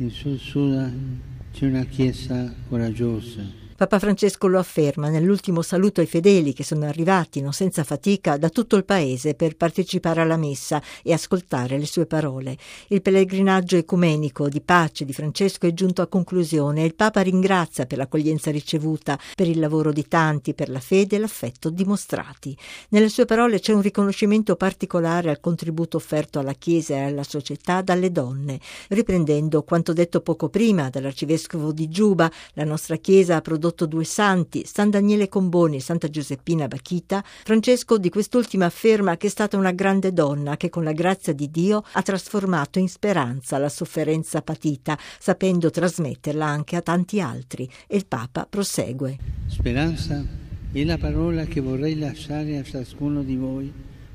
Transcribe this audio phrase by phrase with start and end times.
[0.00, 1.20] In Sud Sudan
[1.52, 7.40] c'è una chiesa coraggiosa Papa Francesco lo afferma nell'ultimo saluto ai fedeli che sono arrivati
[7.40, 12.04] non senza fatica da tutto il paese per partecipare alla messa e ascoltare le sue
[12.04, 12.58] parole.
[12.88, 17.86] Il pellegrinaggio ecumenico di pace di Francesco è giunto a conclusione e il Papa ringrazia
[17.86, 22.54] per l'accoglienza ricevuta, per il lavoro di tanti, per la fede e l'affetto dimostrati.
[22.90, 27.80] Nelle sue parole c'è un riconoscimento particolare al contributo offerto alla Chiesa e alla società
[27.80, 33.68] dalle donne, riprendendo quanto detto poco prima dall'arcivescovo di Giuba, la nostra Chiesa ha prodotto
[33.70, 39.30] prodotto due santi, San Daniele Comboni Santa Giuseppina Bachita, Francesco di quest'ultima afferma che è
[39.30, 43.68] stata una grande donna che con la grazia di Dio ha trasformato in speranza la
[43.68, 47.68] sofferenza patita, sapendo trasmetterla anche a tanti altri.
[47.86, 49.16] E il Papa prosegue.
[49.46, 50.24] Speranza
[50.72, 53.72] è la parola che vorrei lasciare a ciascuno di voi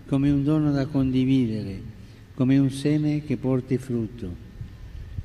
[0.08, 1.82] come un dono da condividere,
[2.36, 4.44] come un seme che porti frutto.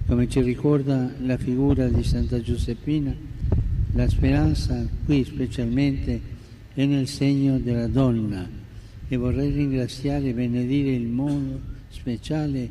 [0.06, 3.14] Come ci ricorda la figura di Santa Giuseppina,
[3.92, 6.20] la speranza qui specialmente
[6.74, 8.48] è nel segno della donna
[9.08, 12.70] e vorrei ringraziare e benedire in modo speciale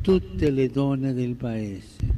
[0.00, 2.13] tutte le donne del Paese.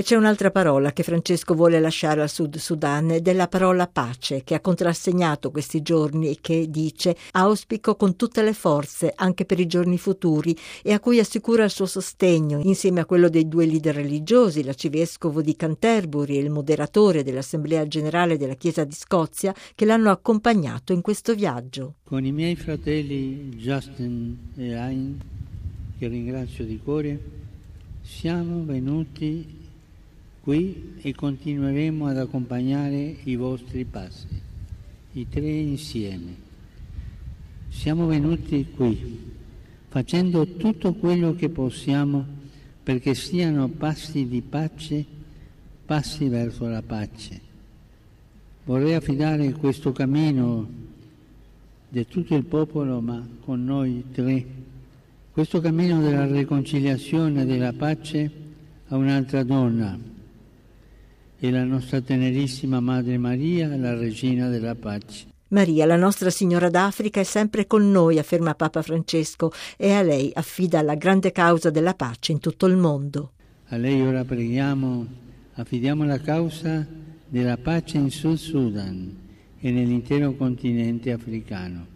[0.00, 3.86] E c'è un'altra parola che Francesco vuole lasciare al Sud Sudan ed è la parola
[3.86, 9.44] pace che ha contrassegnato questi giorni e che dice auspico con tutte le forze anche
[9.44, 13.46] per i giorni futuri e a cui assicura il suo sostegno insieme a quello dei
[13.46, 19.54] due leader religiosi, l'arcivescovo di Canterbury e il moderatore dell'Assemblea Generale della Chiesa di Scozia
[19.74, 21.96] che l'hanno accompagnato in questo viaggio.
[22.04, 25.20] Con i miei fratelli Justin e Ain,
[25.98, 27.20] che ringrazio di cuore,
[28.00, 29.59] siamo venuti
[30.42, 34.28] qui e continueremo ad accompagnare i vostri passi,
[35.12, 36.48] i tre insieme.
[37.68, 39.28] Siamo venuti qui
[39.88, 42.24] facendo tutto quello che possiamo
[42.82, 45.04] perché siano passi di pace,
[45.84, 47.40] passi verso la pace.
[48.64, 50.68] Vorrei affidare questo cammino
[51.88, 54.46] di tutto il popolo, ma con noi tre,
[55.32, 58.30] questo cammino della riconciliazione e della pace
[58.88, 59.98] a un'altra donna,
[61.42, 65.28] e la nostra tenerissima Madre Maria, la Regina della Pace.
[65.48, 70.30] Maria, la nostra Signora d'Africa, è sempre con noi, afferma Papa Francesco, e a lei
[70.34, 73.32] affida la grande causa della pace in tutto il mondo.
[73.68, 75.06] A lei ora preghiamo,
[75.54, 76.86] affidiamo la causa
[77.26, 79.16] della pace in Sud Sudan
[79.58, 81.86] e nell'intero continente africano.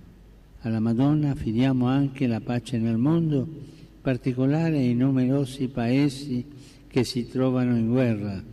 [0.60, 6.46] Alla Madonna affidiamo anche la pace nel mondo, in particolare ai numerosi paesi
[6.88, 8.52] che si trovano in guerra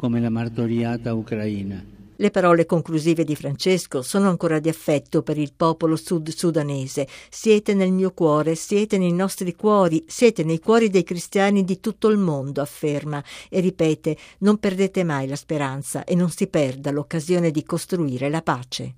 [0.00, 1.84] come la martoriata ucraina.
[2.16, 7.06] Le parole conclusive di Francesco sono ancora di affetto per il popolo sud-sudanese.
[7.28, 12.08] Siete nel mio cuore, siete nei nostri cuori, siete nei cuori dei cristiani di tutto
[12.08, 17.50] il mondo, afferma e ripete, non perdete mai la speranza e non si perda l'occasione
[17.50, 18.88] di costruire la pace.